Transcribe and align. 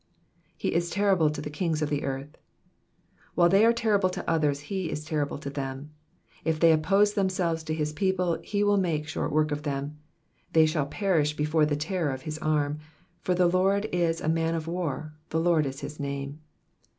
'''He 0.57 0.71
is 0.71 0.89
terrible 0.89 1.29
to 1.29 1.41
the 1.43 1.49
kings 1.51 1.83
of 1.83 1.89
theearth.^^ 1.91 2.33
While 3.35 3.49
they 3.49 3.63
are 3.63 3.71
terrible 3.71 4.09
to 4.09 4.27
others, 4.27 4.61
he 4.61 4.89
is 4.89 5.05
terrible 5.05 5.37
to 5.37 5.49
them. 5.51 5.91
If 6.43 6.59
they 6.59 6.71
oppose 6.71 7.13
themselves 7.13 7.61
to 7.65 7.73
his 7.75 7.93
people, 7.93 8.39
he 8.41 8.63
will 8.63 8.77
make 8.77 9.07
short 9.07 9.31
work 9.31 9.51
of 9.51 9.61
them; 9.61 9.99
they 10.53 10.65
shall 10.65 10.87
perish 10.87 11.35
before 11.35 11.67
the 11.67 11.75
terror 11.75 12.11
of 12.11 12.23
his 12.23 12.39
arm, 12.39 12.77
^' 12.77 12.79
for 13.21 13.35
the 13.35 13.45
Lord 13.45 13.85
is 13.91 14.21
a 14.21 14.27
man 14.27 14.55
of 14.55 14.65
war, 14.65 15.13
the 15.29 15.39
Lord 15.39 15.67
is 15.67 15.83
nis 15.83 15.99
name.'' 15.99 16.39